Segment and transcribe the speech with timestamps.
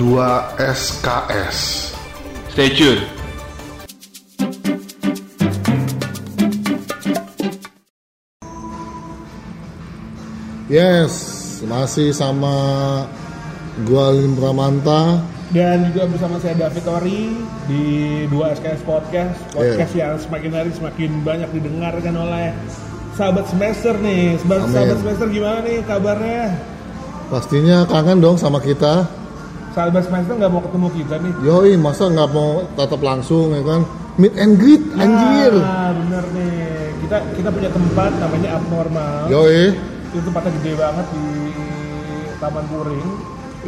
[0.00, 0.16] 2
[0.56, 1.92] SKS.
[2.48, 3.04] Stay tune.
[10.70, 11.12] Yes,
[11.66, 12.54] masih sama
[13.84, 15.18] gua Lim Pramanta.
[15.50, 17.34] Dan juga bersama saya David Ori
[17.66, 17.84] di
[18.30, 20.06] 2 SKS Podcast Podcast Iya.
[20.06, 22.54] yang semakin hari semakin banyak didengarkan oleh
[23.18, 24.70] sahabat semester nih Sahabat, Amin.
[24.78, 26.54] sahabat semester gimana nih kabarnya?
[27.34, 29.10] Pastinya kangen dong sama kita.
[29.70, 33.86] Sahabat semester nggak mau ketemu kita nih Yoi, masa nggak mau tatap langsung ya kan?
[34.18, 35.54] Meet and greet, anjir.
[35.62, 39.78] Nah bener nih Kita kita punya tempat namanya Abnormal Yoi,
[40.10, 41.26] Itu tempatnya gede banget di
[42.42, 43.08] Taman Puring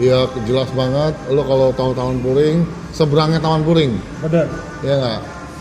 [0.01, 1.13] iya jelas banget.
[1.29, 2.65] Lo kalau tahu Taman Puring,
[2.97, 3.93] seberangnya Taman Puring,
[4.25, 4.49] Bener
[4.83, 5.21] ya nggak?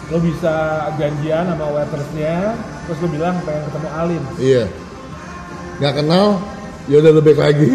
[0.10, 2.56] Lo bisa janjian sama waitersnya
[2.88, 4.64] Terus lo bilang pengen ketemu Alin Iya.
[5.84, 6.28] Nggak kenal,
[6.86, 7.72] ya udah lebih lagi.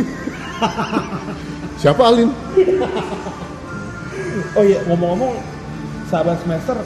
[1.80, 2.30] Siapa Alin?
[4.56, 5.36] Oh iya ngomong-ngomong
[6.08, 6.76] sahabat semester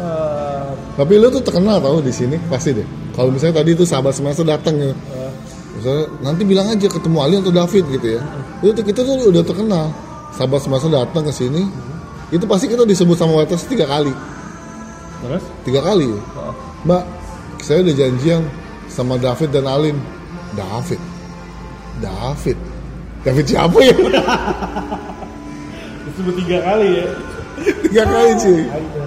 [0.00, 2.84] eh, Tapi lu tuh terkenal tau di sini pasti deh.
[3.12, 4.92] Kalau misalnya tadi tuh sahabat semester datang ya,
[5.76, 8.22] misalnya nanti bilang aja ketemu Ali atau David gitu ya.
[8.64, 9.92] Itu tuh kita tuh udah terkenal.
[10.32, 11.68] Sahabat semester datang ke sini,
[12.32, 14.14] itu pasti kita disebut sama waiters tiga kali,
[15.26, 16.08] terus tiga kali.
[16.08, 16.20] Ya.
[16.86, 17.02] Mbak,
[17.60, 18.42] saya udah janjian
[18.88, 19.98] sama David dan Alin.
[20.54, 21.02] David,
[21.98, 22.58] David,
[23.20, 23.92] David siapa ya?
[26.08, 27.06] disebut tiga kali ya.
[27.84, 28.32] tiga kali.
[28.72, 29.02] Ayo.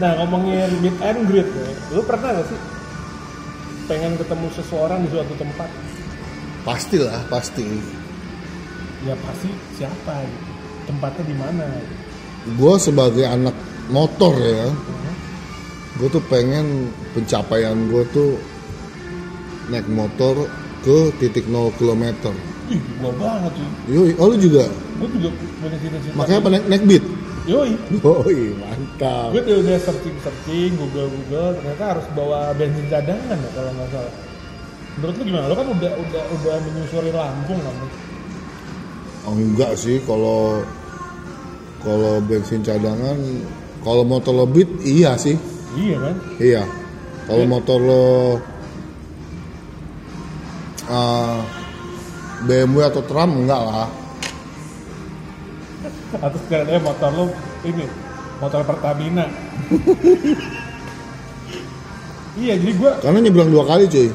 [0.00, 2.60] nah ngomongin meet and greet ya, lu pernah gak sih
[3.84, 5.68] pengen ketemu seseorang di suatu tempat?
[6.62, 7.64] Pastilah, pasti.
[9.04, 9.48] Ya pasti
[9.80, 10.48] siapa gitu.
[10.88, 11.64] Tempatnya di mana?
[11.64, 11.94] gitu.
[12.56, 13.52] gue sebagai anak
[13.92, 14.72] motor ya
[16.00, 18.40] gue tuh pengen pencapaian gue tuh
[19.68, 20.48] naik motor
[20.80, 22.04] ke titik 0 km
[22.70, 23.68] Ih, gua banget sih.
[23.90, 24.64] yoi oh lu juga
[24.96, 25.28] Gue juga
[25.58, 26.14] punya cita-cita.
[26.14, 27.04] makanya apa naik, naik beat
[27.44, 27.72] Yoi.
[27.96, 33.88] yoi mantap Gue tuh udah searching-searching, Google-Google, ternyata harus bawa bensin cadangan ya kalau nggak
[33.90, 34.14] salah.
[34.92, 35.44] Menurut lu gimana?
[35.46, 37.74] Lu kan udah udah udah menyusuri Lampung kan?
[39.22, 40.60] oh, enggak sih kalau
[41.80, 43.16] kalau bensin cadangan
[43.80, 45.34] kalau motor lo beat iya sih
[45.72, 46.14] Iya kan?
[46.38, 46.62] iya
[47.24, 48.06] kalau motor lo
[50.90, 51.38] ah,
[52.42, 53.88] BMW atau tram enggak lah
[56.12, 57.24] Atau sekalian motor lu
[57.62, 57.86] ini
[58.36, 59.28] motor Pertamina.
[62.36, 64.08] iya, jadi gua karena nyebrang dua kali cuy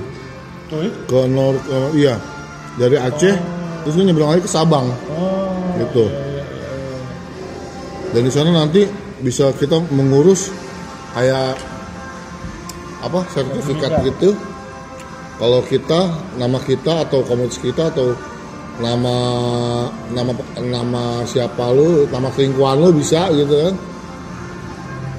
[0.67, 0.87] cuy.
[1.05, 2.15] ke Nor ke- iya
[2.75, 3.35] dari Aceh
[3.81, 5.77] terus gue nyebrang lagi ke Sabang Oh.
[5.77, 6.65] gitu iya, iya, iya.
[8.11, 8.81] dan di sana nanti
[9.19, 10.49] bisa kita mengurus
[11.13, 11.53] kayak
[12.99, 14.01] apa Sertifikat.
[14.03, 14.33] gitu
[15.35, 15.99] kalau kita
[16.35, 18.15] nama kita atau komunitas kita atau
[18.75, 19.17] nama
[20.09, 23.75] nama nama siapa lu nama selingkuhan lu bisa gitu kan.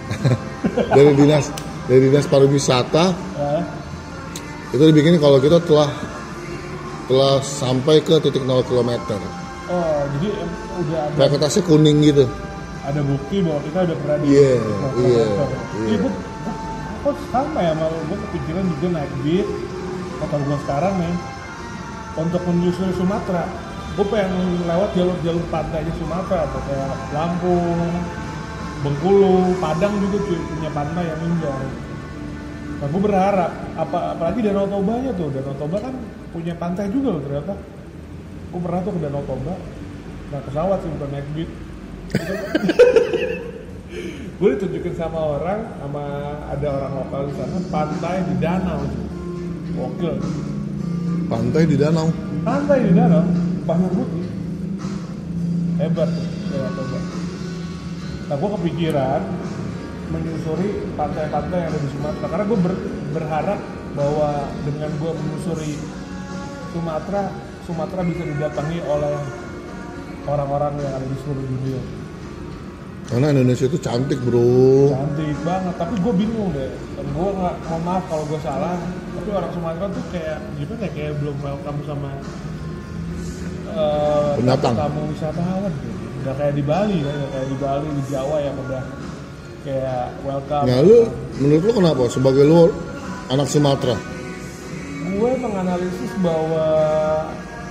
[0.92, 1.48] Dari dinas
[1.86, 3.04] dari dinas pariwisata.
[3.12, 3.62] Hah?
[4.68, 5.88] itu dibikin kalau kita telah
[7.06, 8.92] telah sampai ke titik 0 km
[9.66, 12.26] Oh, jadi em, udah ada kertasnya kuning gitu.
[12.82, 15.46] Ada bukti bahwa kita udah pernah di Iya, motor- iya, iya.
[15.86, 16.12] Iya, gua,
[17.02, 19.48] kok sama ya malu gue kepikiran juga naik beat
[20.20, 21.14] motor gue sekarang nih
[22.16, 23.44] untuk menyusul Sumatera
[23.96, 27.92] gue pengen lewat jalur-jalur pantainya Sumatera atau kayak Lampung
[28.84, 31.58] Bengkulu Padang juga cuy punya pantai yang indah
[32.76, 35.32] nah gue berharap apa apalagi Danau Tobanya tuh.
[35.32, 35.96] Danau Toba kan
[36.28, 37.56] punya pantai juga loh ternyata.
[38.52, 39.56] Gue pernah tuh ke Danau Toba.
[40.28, 41.48] Nah pesawat sih bukan naik beat
[44.36, 46.04] gue ditunjukin sama orang sama
[46.52, 48.80] ada orang lokal di sana pantai di danau.
[49.76, 50.16] Gokil.
[51.26, 52.08] pantai di danau
[52.46, 53.26] Pantai di danau,
[53.66, 54.24] pasir putih.
[55.82, 56.26] Hebat tuh,
[56.78, 56.98] Toba.
[58.26, 59.22] Nah gue kepikiran
[60.14, 62.58] menyusuri pantai-pantai yang ada di Sumatera karena gue
[63.10, 63.60] berharap
[63.98, 64.30] bahwa
[64.62, 65.72] dengan gue menyusuri
[66.70, 67.34] Sumatera,
[67.66, 69.14] Sumatera bisa didatangi oleh
[70.30, 71.82] orang-orang yang ada di seluruh dunia.
[73.06, 74.90] Karena Indonesia itu cantik bro.
[74.90, 75.74] Cantik banget.
[75.78, 76.70] Tapi gue bingung deh.
[76.98, 78.74] Gue nggak mau maaf kalau gue salah.
[79.14, 82.10] Tapi orang Sumatera tuh kayak gimana ya, kayak belum welcome sama
[83.70, 84.74] eh, Pendatang.
[84.74, 85.70] tamu wisatawan.
[85.70, 87.14] Gitu nggak kayak di Bali kan?
[87.14, 88.82] Nggak kayak di Bali di Jawa yang udah
[89.62, 90.64] kayak welcome.
[90.66, 90.98] Nah lu
[91.38, 92.02] menurut lu kenapa?
[92.10, 92.74] Sebagai lu
[93.30, 93.94] anak Sumatera?
[95.06, 96.66] Gue menganalisis bahwa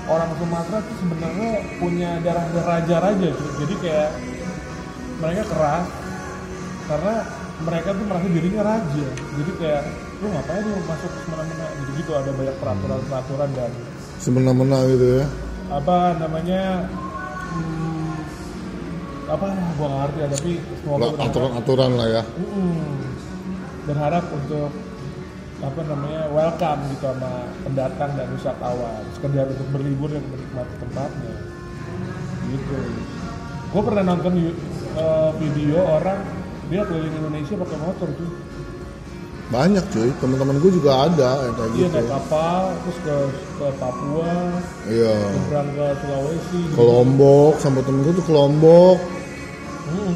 [0.07, 1.51] orang Sumatera tuh sebenarnya
[1.83, 4.09] punya darah raja-raja jadi kayak
[5.21, 5.87] mereka keras
[6.85, 7.15] karena
[7.55, 9.07] mereka tuh merasa dirinya raja
[9.39, 9.83] jadi kayak
[10.23, 11.67] lu ngapain lu masuk semena-mena?
[11.75, 13.71] Gitu gitu ada banyak peraturan-peraturan dan
[14.19, 15.25] semena-mena gitu ya?
[15.65, 16.61] apa namanya
[17.51, 18.15] hmm,
[19.25, 22.23] apa gua nggak ngerti ya tapi semoga Lah, berharap, aturan-aturan lah ya.
[22.37, 22.95] Mm-mm.
[23.85, 24.69] berharap untuk
[25.55, 27.31] apa namanya welcome gitu sama
[27.65, 29.01] pendatang dan wisatawan.
[29.17, 31.35] Sekedar untuk berlibur dan menikmati tempatnya.
[32.45, 32.77] Gitu
[33.75, 36.23] gue pernah nonton eh, video orang
[36.71, 38.31] dia keliling Indonesia pakai motor tuh
[39.45, 40.09] banyak cuy.
[40.17, 41.93] Teman-teman gue juga ada yang kayak dia gitu.
[41.93, 43.15] naik kapal terus ke
[43.61, 44.33] ke Papua
[44.89, 45.13] iya.
[45.13, 46.61] nyebrang ke Sulawesi.
[46.73, 48.97] Ke Lombok sampai temen gue tuh ke Lombok.
[49.85, 50.15] Mm-mm.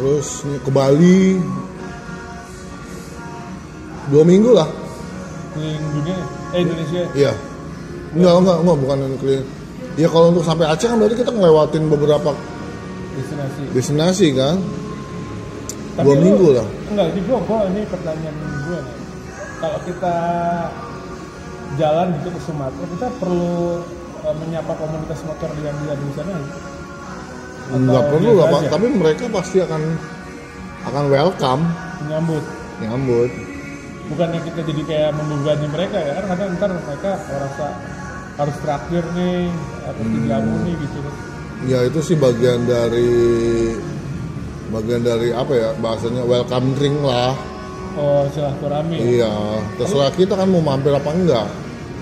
[0.00, 1.36] terus ke Bali.
[4.08, 4.68] Dua minggu lah.
[5.52, 6.16] Keliling dunia
[6.56, 7.32] eh Indonesia iya.
[8.16, 8.76] Enggak enggak enggak.
[8.80, 9.48] Bukan keliling.
[10.00, 12.32] Ya kalau untuk sampai Aceh kan berarti kita ngelewatin beberapa
[13.12, 14.56] destinasi destinasi kan
[15.90, 18.34] Tapi dua lu- minggu lah Enggak, di gua ini pertanyaan
[18.64, 18.96] gue nih.
[19.56, 20.16] Kalau kita
[21.76, 23.78] jalan gitu ke Sumatera, kita perlu
[24.20, 26.32] eh, menyapa komunitas motor yang dia di sana.
[26.32, 26.42] ya?
[27.72, 29.82] Nggak perlu lah pak tapi mereka pasti akan
[30.82, 31.62] akan welcome
[32.02, 32.42] Menyambut.
[32.78, 33.30] nyambut
[34.08, 37.66] Bukannya kita jadi kayak membebani mereka ya kan kadang ntar mereka merasa
[38.34, 39.46] harus traktir nih
[39.84, 40.12] atau Hmm.
[40.16, 40.98] dijamu nih gitu.
[41.68, 43.12] Ya itu sih bagian dari
[44.70, 47.34] bagian dari apa ya bahasanya welcome drink lah
[47.98, 48.96] Oh silaturahmi.
[48.96, 49.02] ya.
[49.02, 49.34] iya
[49.74, 51.48] terserah kita kan mau mampir apa enggak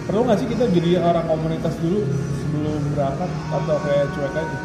[0.08, 2.00] Perlu nggak sih kita jadi orang komunitas dulu
[2.40, 4.58] sebelum berangkat atau kayak cuek aja?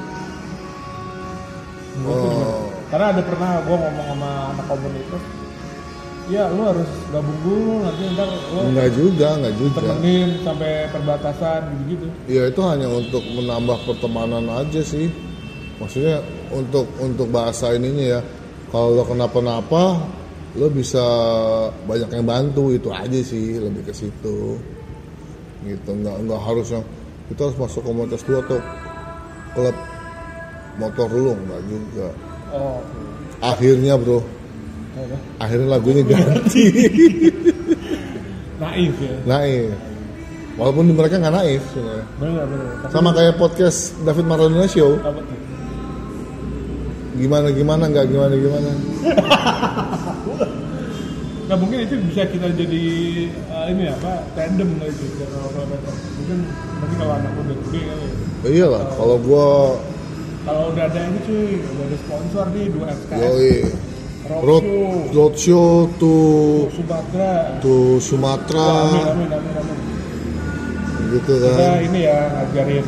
[2.07, 2.71] Oh.
[2.87, 5.23] Karena ada pernah gue ngomong sama anak komunitas,
[6.31, 9.79] ya lu harus gabung dulu nanti ntar lu enggak juga enggak juga.
[9.83, 12.05] temenin sampai perbatasan gitu-gitu.
[12.31, 15.11] ya itu hanya untuk menambah pertemanan aja sih.
[15.81, 16.23] Maksudnya
[16.53, 18.21] untuk untuk bahasa ininya ya.
[18.71, 19.99] Kalau lo kenapa-napa
[20.53, 21.03] lo bisa
[21.85, 24.55] banyak yang bantu itu aja sih lebih ke situ.
[25.67, 26.85] Gitu nggak nggak harus yang
[27.27, 28.59] kita harus masuk komunitas dulu atau
[29.53, 29.75] klub
[30.79, 32.07] motor dulu nggak juga.
[32.53, 32.79] Oh,
[33.43, 34.42] akhirnya bro.
[35.39, 36.63] Akhirnya lagunya ganti
[38.63, 39.15] naif ya.
[39.27, 39.73] naif
[40.55, 42.67] walaupun di mereka nggak naif sebenarnya Bener bener.
[42.85, 45.37] Tapi sama kayak podcast David Maradona Show apa tuh?
[47.13, 48.69] gimana gimana nggak gimana gimana
[51.43, 52.83] Nah mungkin itu bisa kita jadi
[53.29, 55.51] eh, ini apa tandem lah itu kalau
[56.17, 56.37] mungkin
[56.79, 58.15] nanti kalau anak udah gede kali ya.
[58.43, 59.75] Ya iyalah kalau gua
[60.43, 63.53] Kalau udah ada ini cuy, udah ada sponsor nih dua SKS, yoi
[64.29, 64.63] road
[65.11, 66.13] Roadshow, to
[66.71, 67.59] Sumatera.
[67.59, 68.67] to Wah, Amin, Sumatera
[69.11, 69.77] amin, amin, amin.
[71.13, 72.85] gitu Kita kan ini ya ngajarin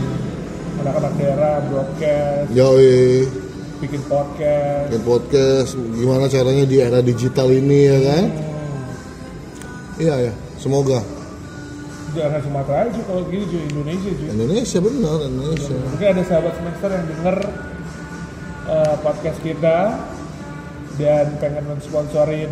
[0.81, 3.27] anak-anak daerah broadcast, yoi.
[3.75, 4.87] Bikin podcast.
[4.87, 8.23] bikin podcast gimana caranya di era digital ini ya kan?
[8.31, 10.33] Hmm, iya ya.
[10.55, 11.03] Semoga.
[12.15, 14.27] Jangan Sumatera aja kalau gini cuy, Indonesia cuy.
[14.31, 15.75] Indonesia benar Indonesia.
[15.75, 17.37] Mungkin ada sahabat semester yang denger
[18.71, 19.77] eh, podcast kita
[20.95, 22.51] dan pengen mensponsorin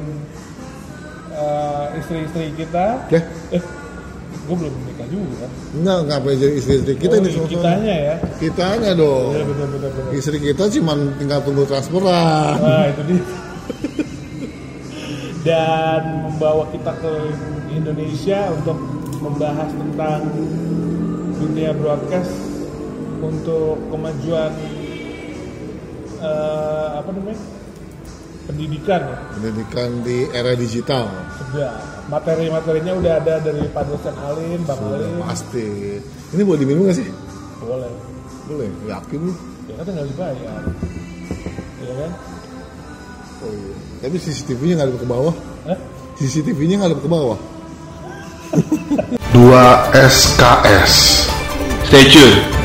[1.29, 3.01] eh, istri-istri kita.
[3.03, 3.19] oke
[3.51, 3.63] Eh,
[4.43, 5.51] gue belum menikah juga kan?
[5.73, 8.15] enggak ngapain jadi istri-istri kita Oh, ini semua kitanya ya.
[8.37, 10.11] kitanya dong Iya betul betul betul.
[10.13, 13.23] istri kita cuman tinggal tunggu transferan Nah itu dia.
[15.43, 17.13] Dan membawa kita ke
[17.69, 18.77] Indonesia untuk
[19.19, 20.21] membahas tentang
[21.37, 22.31] dunia broadcast
[23.19, 24.51] untuk kemajuan
[26.17, 27.39] eh, apa namanya
[28.43, 29.17] pendidikan ya.
[29.31, 31.07] pendidikan di era digital
[31.39, 31.73] Sudah
[32.05, 35.15] materi-materinya udah ada dari Pak dosen Alin, Bang Alin.
[35.23, 35.67] pasti
[36.33, 37.07] ini boleh diminum gak sih
[37.59, 37.87] Boleh.
[38.45, 39.33] boleh yakin lu
[39.63, 40.59] Ya kan tinggal dibayar.
[41.79, 42.11] Iya kan?
[43.39, 43.73] oh, iya.
[44.01, 45.79] tapi CCTV-nya nggak ada ke bawah Hah?
[46.19, 47.37] CCTV-nya nggak ada ke bawah
[49.31, 49.39] 2
[49.97, 50.93] SKS
[51.87, 52.62] Stay tuned.